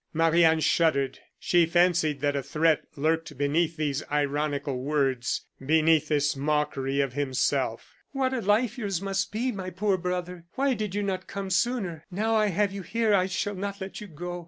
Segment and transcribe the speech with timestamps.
[0.13, 1.19] Marie Anne shuddered.
[1.39, 7.93] She fancied that a threat lurked beneath these ironical words, beneath this mockery of himself.
[8.11, 10.45] "What a life yours must be, my poor brother!
[10.53, 12.03] Why did you not come sooner?
[12.09, 14.39] Now, I have you here, I shall not let you go.